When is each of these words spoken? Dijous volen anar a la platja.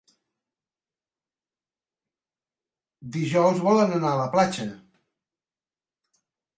Dijous 3.19 3.63
volen 3.69 3.97
anar 4.01 4.11
a 4.17 4.23
la 4.25 4.29
platja. 4.35 4.71